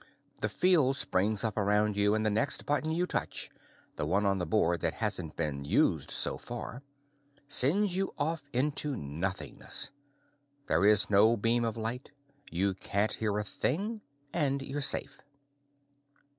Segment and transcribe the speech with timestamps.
[0.41, 3.51] The field springs up around you and the next button you touch
[3.97, 6.81] the one on the board that hasn't been used so far
[7.47, 9.91] sends you off into nothingness.
[10.65, 12.09] There is no beam of light,
[12.49, 14.01] you can't hear a thing,
[14.33, 15.21] and you're safe.